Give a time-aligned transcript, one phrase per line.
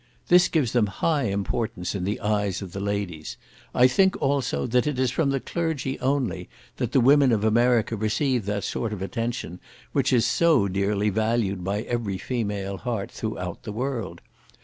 [0.29, 3.37] This gives them high importance in the eyes of the ladies.
[3.71, 7.95] I think, also, that it is from the clergy only that the women of America
[7.95, 9.59] receive that sort of attention
[9.91, 14.21] which is so dearly valued by every female heart throughout the world.